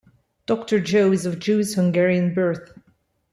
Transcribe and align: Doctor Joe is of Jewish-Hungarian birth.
Doctor 0.47 0.79
Joe 0.79 1.11
is 1.11 1.27
of 1.27 1.37
Jewish-Hungarian 1.37 2.33
birth. 2.33 2.73